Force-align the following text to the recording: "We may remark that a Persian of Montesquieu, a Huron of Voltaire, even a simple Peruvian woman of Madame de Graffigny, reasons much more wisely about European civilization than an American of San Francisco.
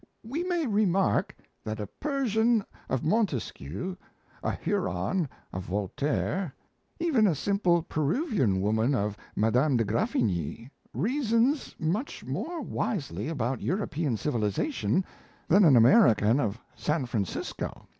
"We 0.23 0.43
may 0.45 0.65
remark 0.65 1.35
that 1.63 1.79
a 1.79 1.85
Persian 1.85 2.65
of 2.89 3.03
Montesquieu, 3.03 3.95
a 4.41 4.51
Huron 4.53 5.29
of 5.53 5.65
Voltaire, 5.65 6.55
even 6.97 7.27
a 7.27 7.35
simple 7.35 7.83
Peruvian 7.83 8.61
woman 8.61 8.95
of 8.95 9.15
Madame 9.35 9.77
de 9.77 9.85
Graffigny, 9.85 10.71
reasons 10.91 11.75
much 11.77 12.25
more 12.25 12.63
wisely 12.63 13.27
about 13.27 13.61
European 13.61 14.17
civilization 14.17 15.05
than 15.47 15.63
an 15.65 15.75
American 15.75 16.39
of 16.39 16.57
San 16.75 17.05
Francisco. 17.05 17.87